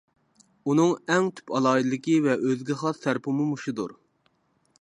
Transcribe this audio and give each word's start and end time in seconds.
ئۇنىڭ 0.71 0.93
ئەڭ 1.15 1.27
تۈپ 1.39 1.53
ئالاھىدىلىكى 1.59 2.17
ۋە 2.25 2.39
ئۆزىگە 2.47 2.81
خاس 2.83 3.05
تەرىپىمۇ 3.07 3.47
مۇشۇدۇر. 3.51 3.99